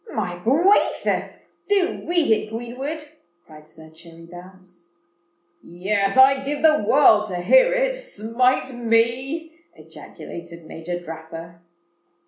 "My 0.15 0.39
gwathioth!—do 0.39 2.07
read 2.09 2.31
it, 2.31 2.49
Greenwood," 2.49 3.05
cried 3.45 3.69
Sir 3.69 3.91
Cherry 3.91 4.25
Bounce. 4.25 4.87
"Yes: 5.61 6.17
I'd 6.17 6.43
give 6.43 6.63
the 6.63 6.83
world 6.89 7.27
to 7.27 7.35
hear 7.35 7.71
it—smite 7.71 8.73
me!" 8.73 9.51
ejaculated 9.75 10.65
Major 10.65 10.99
Dapper. 10.99 11.61